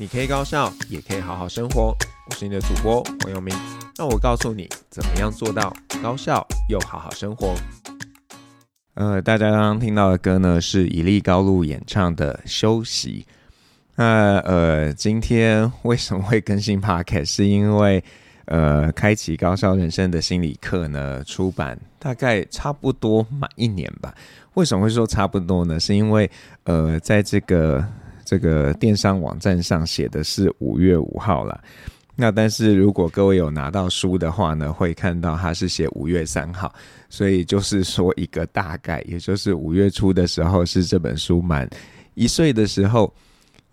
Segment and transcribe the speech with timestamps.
[0.00, 1.94] 你可以高效，也可以好好生活。
[2.30, 3.54] 我是你的主播黄友明，
[3.98, 5.70] 让我告诉你怎么样做到
[6.02, 7.54] 高效又好好生活。
[8.94, 13.26] 呃，大家刚刚听到的歌呢，是以利高露演唱的《休息》。
[13.96, 17.26] 那呃，今天为什么会更新 Podcast？
[17.26, 18.02] 是因为
[18.46, 24.14] 呃，开启高效人生的心理课呢，出版大概差不多满一年吧。
[24.54, 25.78] 为什么会说差不多呢？
[25.78, 26.30] 是因为
[26.64, 27.84] 呃，在这个
[28.30, 31.60] 这个电商网站上写的是五月五号啦，
[32.14, 36.72] 那但是如果各位有拿到书的话呢，会看到它是写五月三号，
[37.08, 41.68] 所以就是说一个大概，也就是五月初的时候是这本书满
[42.14, 43.12] 一岁的时候。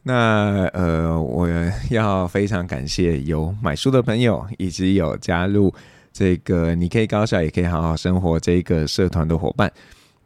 [0.01, 1.47] 那呃，我
[1.91, 5.71] 要非常感谢有买书的朋友，以及有加入
[6.11, 9.71] 这个你可以高效也可以好好生活这个社团的伙伴。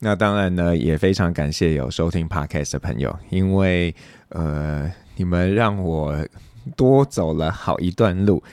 [0.04, 3.94] 那当然呢，也非常感谢有收听 Podcast 的朋友，因为
[4.30, 6.28] 呃，你们让我
[6.76, 8.44] 多走了好一段路。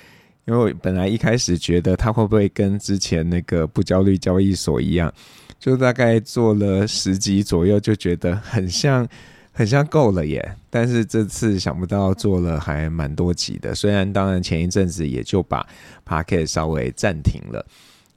[0.44, 5.10] 因为本来一开始觉得他会不会跟之前那个不焦虑交易所一样，
[5.58, 9.08] 就大概做了十集左右，就觉得很像
[9.50, 10.54] 很像够了耶。
[10.69, 15.66] 但是这次想不到做了还蛮多集的，虽然当然前一阵子也就把
[16.06, 17.66] Podcast 稍微暂停了，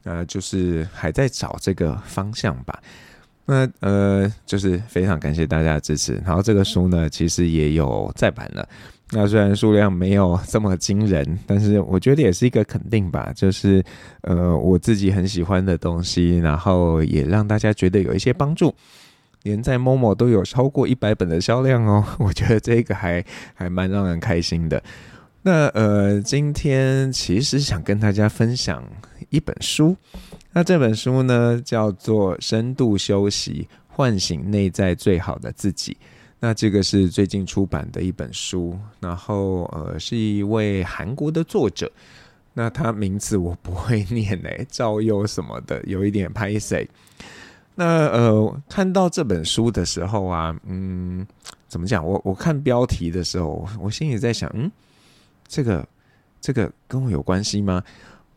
[0.04, 2.82] 呃，就是还在找这个方向吧。
[3.52, 6.14] 那呃，就是非常感谢大家的支持。
[6.26, 8.66] 然后这个书呢，其实也有再版了。
[9.12, 13.34] 那虽然数量没有这么惊人，但是我觉得也是一个肯定吧。
[13.36, 13.84] 就是
[14.22, 18.74] 呃，我自己很喜欢的东西，然后也让大家觉得有一些帮助。
[19.44, 23.22] 连在 Momo 都有超过一百本的销量哦， 我觉得这个还
[23.54, 24.82] 还蛮让人开心的。
[25.42, 28.82] 那呃，今天其实想跟大家分享
[29.30, 29.98] 一本书。
[30.54, 35.94] 那这本书呢，叫做《深度休息，唤醒内在最好的自己》。
[36.40, 41.90] 那这个是最近出版的一本书，然后呃，是一位韩国的作者。
[42.54, 46.86] 那他名字我不会念诶，赵佑什么的，有一点歹势。
[47.76, 51.26] 那呃，看到这本书的时候啊，嗯，
[51.70, 52.06] 怎么讲？
[52.06, 54.70] 我我看标题的时候，我心里在想，嗯，
[55.48, 55.88] 这个
[56.42, 57.82] 这个跟我有关系吗？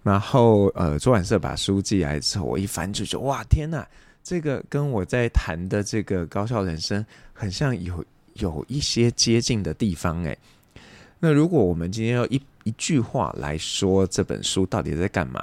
[0.05, 3.89] 然后，呃，出版社把书寄来之后，我一翻就觉，哇，天哪，
[4.23, 8.05] 这个跟我在谈的这个高效人生很像有，
[8.35, 10.39] 有一些接近的地方诶。
[11.19, 15.43] 那如果我们今天要一一句话来说这本书到底在干嘛？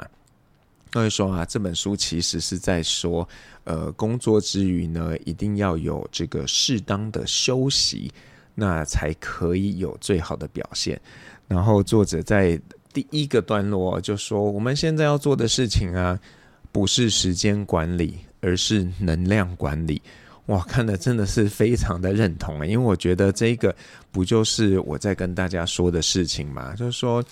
[0.93, 3.27] 那就说啊，这本书其实是在说，
[3.63, 8.13] 呃，工作之余呢，一定要有这个适当的休息，
[8.53, 11.01] 那才可以有最好的表现。
[11.47, 12.61] 然后作者在。
[12.93, 16.19] 第一个段落就说，我们现在要做的事情啊，
[16.71, 20.01] 不是时间管理，而是能量管理。
[20.47, 23.75] 哇，看的真的是非常的认同啊，因为我觉得这个
[24.11, 27.23] 不就是我在跟大家说的事情嘛，就是说。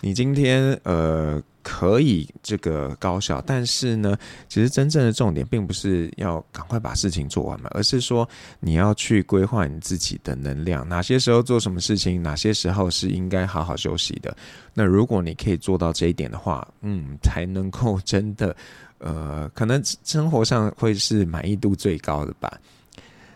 [0.00, 4.16] 你今天呃可以这个高效，但是呢，
[4.48, 8.26] 其实真正的重点并不是要赶快把事情做完嘛，而是说
[8.58, 14.34] 你要去规划你自己的能量，哪些时候做什么事情，哪些时候是应该好好休息的。
[14.72, 18.56] 那如果你可以做到这一点的话，嗯，才能够真的
[18.96, 22.50] 呃，可能生活上会是满意度最高的吧。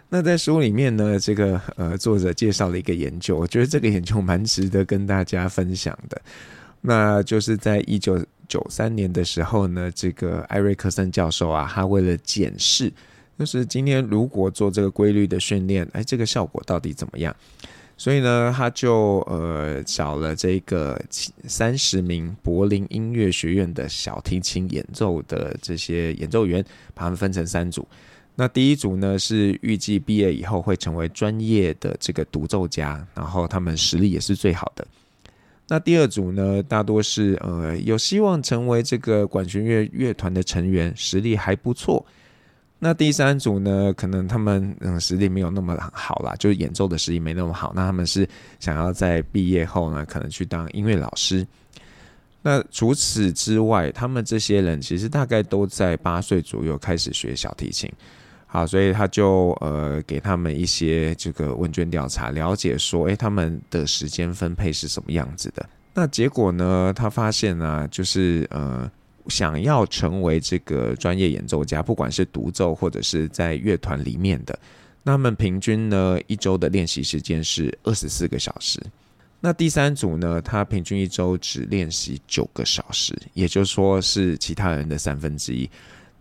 [0.09, 6.21] 那在书里面呢，这个呃作者介绍了一个研究，我觉得这个研究蛮值得跟大家分享的。
[6.83, 12.93] 那就是在一九九三年的时候呢，这个艾瑞克森教授啊，他为了检视，
[13.39, 17.35] 就是今天如果做这个规律的训练，哎，这个效果到底怎么样？
[17.97, 21.01] 所以呢，他就呃找了这个
[21.47, 26.65] 三十名柏林音乐学院的小提琴演奏的这些演奏员，
[26.95, 27.87] 把他们分成三组。
[28.35, 34.85] 那第一组呢，是预计毕业以后会成为专业的这个独奏家，然后他们实力也是最好的。
[35.69, 42.05] 那第二组呢，大多是呃有希望成为这个管弦乐乐团的成员，实力还不错。
[42.79, 47.73] 那第三组呢，可能他们嗯实力没有那么好啦，就是演奏的实力没那么好。
[47.75, 48.29] 那他们是
[48.59, 51.47] 想要在毕业后呢，可能去当音乐老师。
[52.43, 57.89] 那除此之外，他们这些人其实大概都在八岁左右开始学小提琴。
[58.53, 65.67] 好，所以他就呃给他们一些这个问卷调查，了解说，诶，他们的时间分配是什么样子的？
[65.95, 68.91] 那结果呢，他发现呢，就是呃
[69.29, 74.59] 想要成为这个专业演奏家，不管是独奏或者是在乐团里面的，
[75.03, 78.79] 那么平均呢一周的练习时间是二十四个小时。
[79.41, 85.71] 那第三组呢，他平均一周只练习九个小时，也就是说是其他人的三分之一。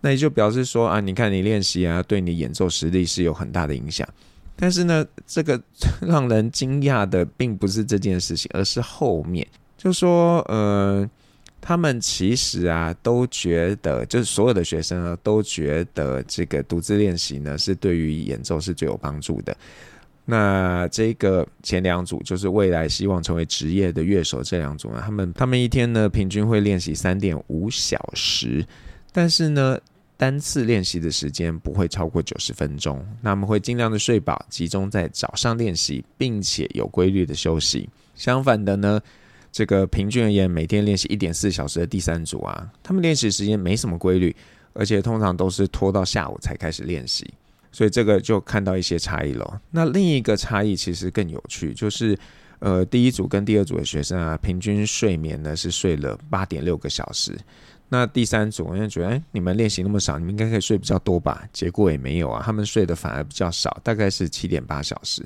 [0.04, 4.06] 那也就表示说啊，你看你练习啊，对你演奏实力是有很大的影响。
[4.54, 5.60] 但是呢，这个
[6.02, 9.46] 让人惊讶的并不是这件事情，而是后面
[9.78, 11.08] 就说，呃，
[11.60, 19.56] 他们其实啊都觉得，就是所有的学生呢都觉得这个独自练习呢是对于演奏是最有帮助的。
[20.24, 28.64] 那这个前两组就是未来希望成为职业的乐手这两组呢，他们他们一天呢平均会练习三点五小时，
[29.12, 29.78] 但是呢。
[30.22, 37.90] 单次练习的时间不会超过九十分钟，那我们会尽量的睡饱，集中在早上练习，并且有规律的休息。
[38.14, 39.00] 相反的呢，
[39.50, 44.32] 这个平均而言，每天练习一点四小时的第三组啊，他们练习时间没什么规律，
[44.74, 47.28] 而且通常都是拖到下午才开始练习，
[47.72, 49.60] 所以这个就看到一些差异了。
[49.72, 52.16] 那另一个差异其实更有趣，就是
[52.60, 57.36] 呃，第一组跟第二组的学生啊，平均睡眠呢是睡了八点六个小时。
[57.92, 61.46] 那第三组，我就觉得，哎，你们练习那么少，你们应该可以睡比较多吧？
[61.52, 65.22] 结果也没有啊，他们睡得反而比较少，大概是七点八小时。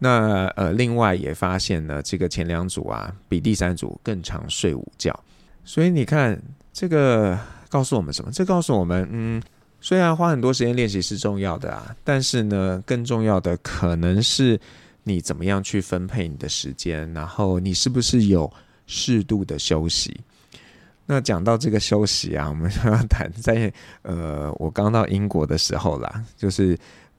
[0.00, 5.16] 那呃，另外也发现呢，这个前两组啊，比第三组更常睡午觉。
[5.64, 6.36] 所以你看，
[6.72, 7.38] 这个
[7.68, 8.32] 告诉我们什么？
[8.32, 9.40] 这告诉我们，嗯，
[9.80, 14.58] 虽然花很多时间练习是重要的啊，但是呢，更重要的可能是
[15.04, 18.52] 你怎么样去分配你的时间，然后你是不是有
[18.88, 20.18] 适度的休息。
[21.06, 23.72] 那讲到这个休息啊，我们就要谈在
[24.02, 26.76] 呃，我刚到英国的时候啦， 就是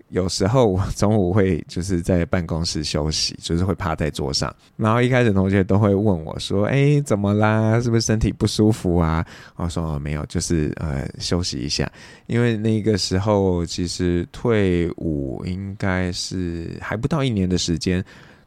[0.09, 7.79] 有时候我中午会就是在办公室休息，就是会趴在桌上，然后一开始同学都会问我说：“哎，怎么啦？
[7.81, 9.25] 是不是身体不舒服啊？”
[9.57, 11.89] 我说：“哦，没有，就是呃休息一下。”
[12.27, 18.03] 因为那个时候其实退伍应该是还不到一年的时间。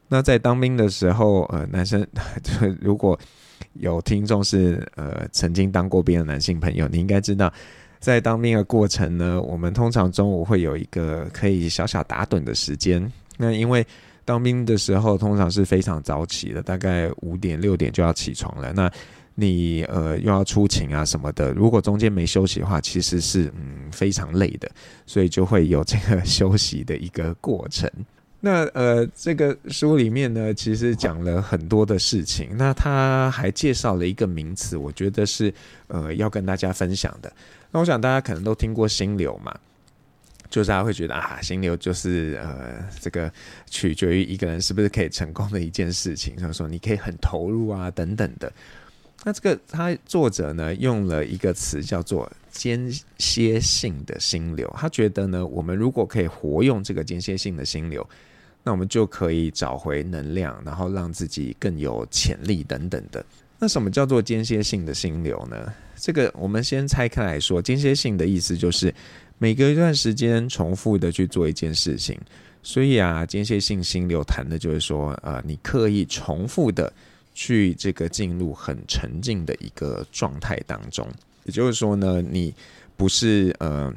[0.09, 2.07] 那在当兵的时候，呃，男生
[2.81, 3.19] 如果
[3.75, 7.53] 有听众是呃曾经当过兵的男性朋友，你应该知道，
[7.99, 13.11] 在当兵的过程呢，我们通常中午会有一个可以小小打盹的时间。
[13.37, 13.87] 那因为
[14.25, 18.73] 当兵的时候通常是非常早起的，大概五点六点就要起床了。
[18.73, 18.91] 那
[19.35, 24.71] 你呃又要出勤啊什么的，如果中间没休息的话，其实是嗯非常累的，
[25.07, 27.91] 所以就会有这个休息的一个过程。
[28.43, 32.57] 那呃，这个书里面呢，其实讲了很多的事情。
[32.57, 35.53] 那他还介绍了一个名词，我觉得是
[35.89, 37.31] 呃要跟大家分享的。
[37.71, 39.55] 那我想大家可能都听过心流嘛，
[40.49, 43.31] 就是大家会觉得啊，心流就是呃这个
[43.69, 48.51] 取决于一个人是不是可以成功的一件事情，就是说你可以很投入啊等等的。
[49.23, 58.09] 那这个他作者呢用了一个词叫做间歇性的心流，他觉得呢，我们如果可以活用这个间歇性的心流。
[58.63, 63.25] 那我们就可以找回能量，然后让自己更有潜力等等的。
[63.59, 65.73] 那什么叫做间歇性的心流呢？
[65.97, 67.61] 这个我们先拆开来说。
[67.61, 68.95] 间歇性的意思就是
[69.39, 72.19] 每隔一段时间重复的去做一件事情。
[72.63, 76.93] 所以啊，间歇性心流谈的就是说，呃，你刻意重复的
[77.35, 81.09] 去这个进入很沉静的一个状态当中。
[81.45, 82.55] 也就是说呢，你
[82.97, 83.93] 不是呃。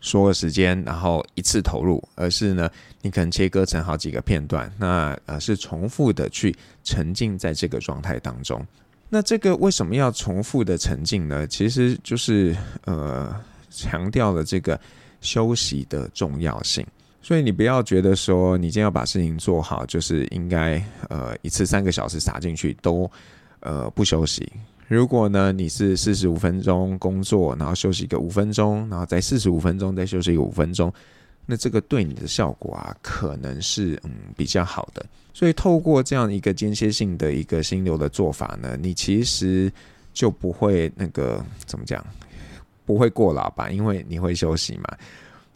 [0.00, 2.70] 说个时间，然后一次投入，而是呢，
[3.02, 6.54] 你可能切割成好几个片段，那呃是重复的去
[6.84, 8.64] 沉浸在这个状态当中。
[9.08, 11.46] 那这个为什么要重复的沉浸呢？
[11.46, 13.34] 其实就是呃
[13.70, 14.78] 强调了这个
[15.20, 16.86] 休息的重要性。
[17.20, 23.10] 所以你不要觉得说你今天要把事情做好，就是应该呃一次三个小时撒进去都
[23.60, 24.50] 呃不休息。
[24.88, 30.90] 如果呢，你是四十五分钟工作，然后休息个五分钟，然后再四十五分钟再休息个五分钟，
[31.44, 35.04] 那这个对你的效果啊，可能是嗯比较好的。
[35.34, 39.70] 所以透过这样一个间歇性的一个心流的做法呢，你其实
[40.14, 42.02] 就不会那个怎么讲，
[42.86, 43.70] 不会过劳吧？
[43.70, 44.84] 因为你会休息嘛。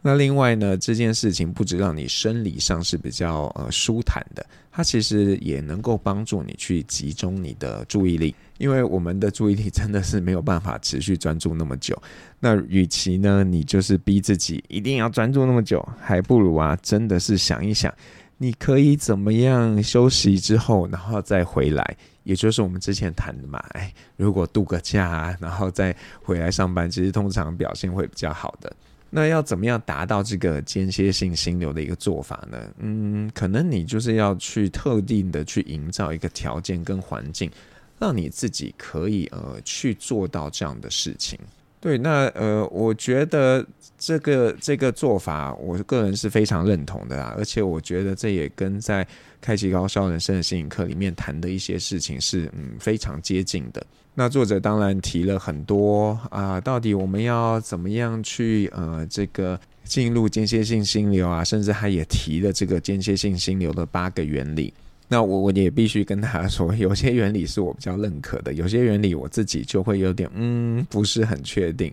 [0.05, 11.97] 那另外呢，这件事情不只让你生理上是比较呃舒坦的，它其实也能够帮助你去集中你的注意力，因为我们的注意力真的是没有办法持续专注那么久。
[12.41, 17.95] 那与其呢，你就是逼自己一定要专注那么久，还不如啊，真的是想一想，
[18.39, 23.63] 你可以怎么样休息之后，然后再回来，也就是我们之前谈的嘛。
[23.75, 25.95] 哎，如果度个假啊，然后再
[26.25, 28.75] 回来上班，其实通常表现会比较好的。
[29.15, 32.59] 那要怎么样达到这个间歇性心流的一个做法呢？
[32.79, 37.51] 嗯，可能你就是要去特定的去营造一个条件跟环境，
[37.99, 41.39] 让你自己可以呃去做到这样的事情。
[41.83, 43.67] 对，那呃，我觉得
[43.99, 49.05] 这个这个做法，我个人是非常认同的啊，而且我觉得这也跟在
[49.41, 53.85] 开启高效人生的心灵课里面谈的一些事情是嗯非常接近的。
[54.15, 64.73] 那作者当然提了很多啊，到底我们要怎么样去呃这个进入间歇性心流啊，甚至他也提了这个间歇性心流的八个原理。
[65.13, 71.93] 那我我也必须跟他说，有些原理是我比较认可的，有些原理我自己就会有点嗯不是很确定。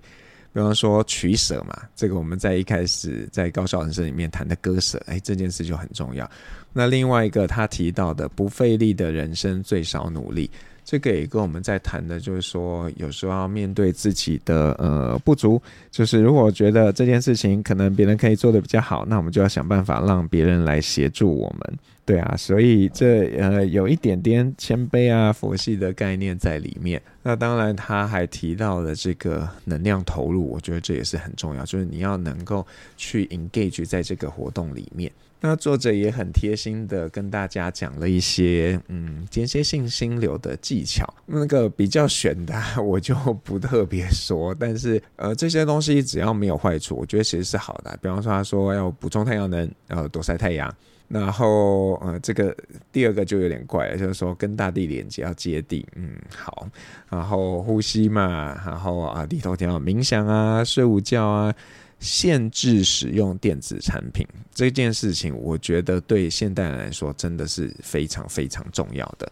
[0.54, 6.32] 比方说取舍嘛，这个我们在一开始在高效人生里面谈的割舍，哎，这件事就很重要。
[6.72, 10.50] 那另外一个他提到的不费力的人生最少努力，
[10.86, 15.62] 这个也跟我们在谈的，就是说有时候要面对自己的呃不足，
[15.92, 21.78] 就是如果觉得这件事情可能别人可以做得比较好，那我们就要想办法让别人来协助我们。
[22.10, 27.00] 对啊，所以这呃有一点点谦卑啊、佛系的概念在里面。
[27.22, 32.66] 那当然，他还提到了这个能量投入，我觉得这也是很重要，就是你要能够
[32.98, 35.12] 去 engage 在这个活动里面。
[35.40, 43.14] 那作者也很贴心的跟大家讲了一些嗯间歇性心流的技巧，那个比较玄的 我就
[43.44, 47.96] 不特别说，但是呃这些东西只要没有坏处，我觉得其实是好的。
[48.02, 50.74] 比方说他说要补充太阳能，要躲晒太阳。
[51.10, 52.56] 然后，呃，这个
[52.92, 56.68] 第二个就有点怪了，就是说跟大地连接要接地，嗯，好，
[57.10, 61.54] 然后呼吸嘛，然后啊，低头听冥想啊，睡午觉啊，
[62.00, 64.24] 限制使用电子产品
[64.54, 69.32] 这件事情，我觉得对现代人来说真的是非常非常重要的。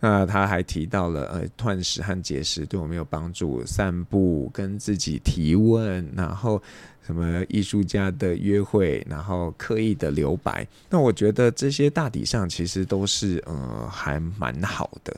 [0.00, 6.62] 那他还提到了，呃，断食和节食对我们有帮助，散步跟自己提问，然后。
[7.06, 15.16] 什么艺术家的约会，然后刻意的留白，那我觉得这些大体上其实都是呃还蛮好的，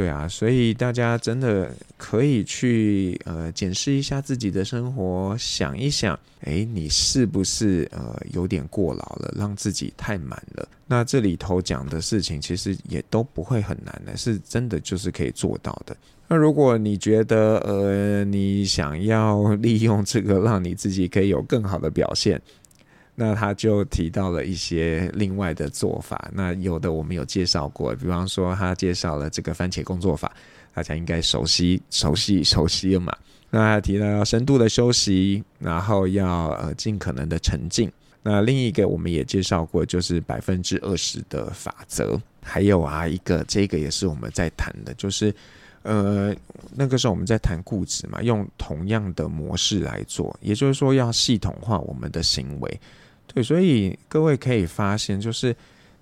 [0.00, 10.66] 对啊，所以大家真的可以去呃检视一下自己的生活，想一想，诶，你是不是呃有点过劳了，让自己太满了？
[10.86, 15.94] 那这里头讲的事情其实也都不会很难的，是真的就是可以做到的。
[16.26, 22.40] 那如果你觉得，呃，你想要 利用这个让你自己可以有更好的表现，
[23.20, 26.30] 那他就提到了一些另外的做法。
[26.32, 30.34] 那有的我们有介绍过，比方说他介绍了这个番茄工作法，
[30.72, 33.14] 大家应该熟悉、熟悉、熟悉了嘛。
[33.50, 37.92] 那他提到要深度的休息，然后要呃尽可能的沉静。
[38.22, 42.18] 那另一个我们也介绍过，就是百分之二十的法则。
[42.42, 45.34] 还有啊，一个这个也是我们在谈的，就是。
[45.82, 46.30] 呃，
[46.74, 52.80] 那个时候我们在谈固执嘛，用同样的模式来做，也就是说要系统化我们的行为。
[53.32, 55.54] 对，所以各位可以发现，就是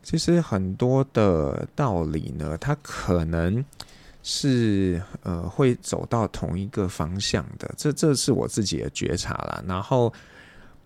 [0.03, 3.65] 其实很多的道理呢，它可能
[4.23, 7.71] 是呃会走到同一个方向的。
[7.77, 9.63] 这这是我自己的觉察啦。
[9.67, 10.13] 然后，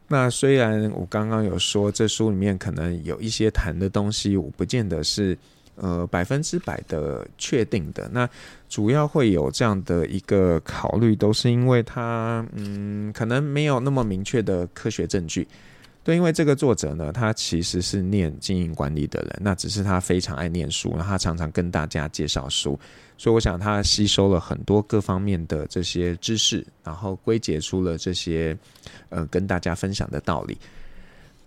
[0.09, 5.39] 那虽然我刚刚有说，这书里面可能有一些谈的东西，我不见得是。
[5.77, 8.29] 呃，百分之百的确定的，那
[8.69, 15.49] 主要会有这样的一个考虑，都是因为它，嗯，可能没有那么明确的科学证据。
[16.05, 22.77] 对，因为这个作者呢，他其实是念经营管理的人，那只是他非常爱念书，然后他常常跟大家介绍书，
[23.17, 28.57] 所以我想他吸收了很多各方面的这些知识，然后归结出了这些，
[29.11, 30.59] 呃，跟大家分享的道理。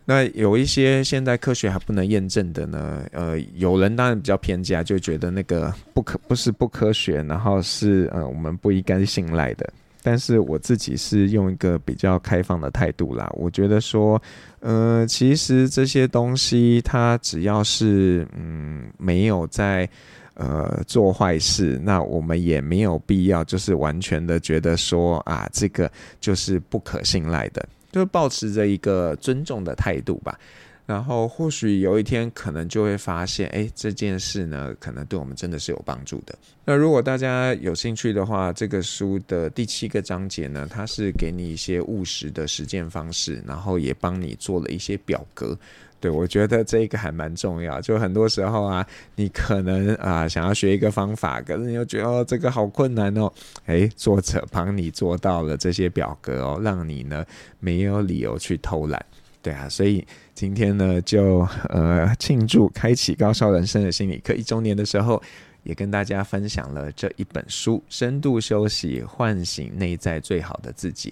[0.05, 9.73] 那有一些现在科学还不能验证的呢，呃，有人当然比较偏激啊，就觉得那个不可不是不科学，然后是呃我们不应该信赖的。
[10.05, 14.21] 但是我自己是用一个比较开放的态度啦，我觉得说，
[14.59, 19.89] 呃，其实这些东西它只要是嗯没有在
[20.35, 27.67] 呃做坏事，那我们也没有必要就是完全的觉得说啊这个就是不可信赖的。
[27.91, 30.37] 就抱持着一个尊重的态度吧，
[30.85, 36.35] 然后或许有一天可能就会发现，哎，这件事呢，可能对我们真的是有帮助的。
[36.63, 45.57] 那如果大家有兴趣的话，这个书的第七个章节呢，它是给你一些务实的实践方式，然后也帮你做了一些表格。
[45.99, 47.81] 对，我觉得这个还蛮重要。
[47.81, 53.31] 就很多时候啊，你可能啊想要学一个方法，可是你又觉得哦这个好困难哦。
[53.65, 57.25] 诶，作者帮你做到了这些表格哦，让你呢
[57.59, 59.03] 没有理由去偷懒。
[59.45, 65.21] 对啊，所以今天呢就呃庆祝开启高烧人生的心理课一周年的时候，
[65.61, 71.11] 也跟大家分享了这一本书《深度休息，唤醒内在最好的自己》。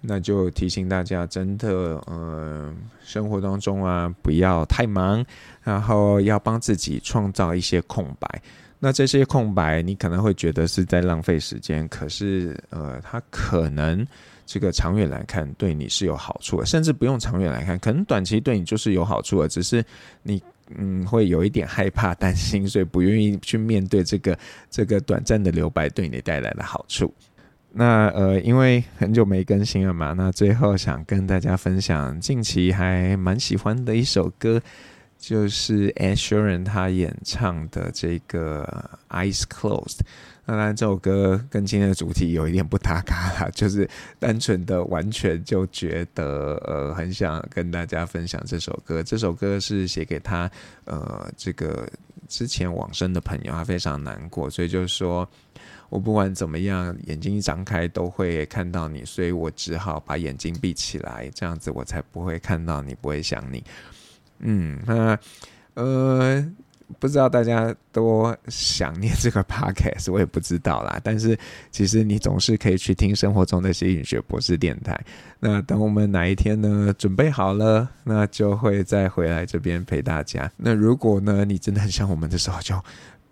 [0.00, 1.68] 那就提醒大家，真的，
[2.08, 2.74] 呃，
[3.04, 5.24] 生活当中啊，不要太忙，
[5.62, 8.42] 然后要帮自己创造一些空白。
[8.80, 14.04] 那这些空白，你可能会觉得是在浪费时间，可是，呃，它可能
[14.50, 19.84] 这个长远来看对你是有好处的，甚至不用长远来看，可能短期对你就是有好处的，只是
[20.24, 20.42] 你，
[20.74, 24.36] 嗯，会有一点害怕、担心，所以不愿意去面对这个
[24.68, 27.14] 这个短暂的留白对你带来的好处。
[27.72, 34.60] 那呃，因为很久没更新了嘛，那最后想跟大家分享近期还蛮喜欢的一首歌，
[35.20, 39.98] 就是 sheran 他演唱的这个 Eyes Closed。
[40.46, 49.02] 当然，这首歌跟今天的主题有一点不搭嘎啦， 就是单纯的完全就觉得呃，很想跟大家分享这首歌。
[49.02, 50.50] 这首歌是写给他
[50.86, 51.88] 呃这个
[52.26, 55.28] 之前往生的朋友，他非常难过，所以就是说。
[55.90, 63.60] 我不管怎么样，眼睛一张开都会看到你，所以我只好把眼睛闭起来，这样子我才不会看到你，不会想你。
[64.40, 65.18] 嗯，那
[65.74, 66.44] 呃，
[66.98, 71.00] 不知道大家多想念这个 podcast，我也不知道啦。
[71.02, 71.38] 但是
[71.70, 74.98] 其实你总是可以去听生活中的心理学博士电台。
[75.38, 80.50] 那等我们哪一天呢，准备好了，那就会再回来这边陪大家。
[80.56, 82.74] 那如果呢，你真的很想我们的时候，就。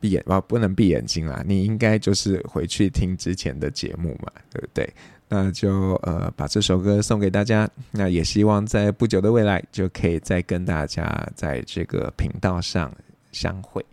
[0.01, 1.43] 闭眼啊，不能闭眼睛啦！
[1.45, 4.89] 你应该就是回去听之前的节目嘛，对不对？
[5.29, 7.69] 那就呃把这首歌送给大家。
[7.91, 12.93] 那也希望在不久的未来就可以再跟大家在这个频道上
[13.33, 13.85] 相会。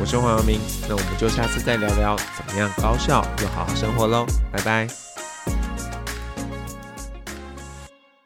[0.00, 5.13] 我是黄耀明，那我们就下次再聊聊怎么样高效又好好生活喽，拜拜。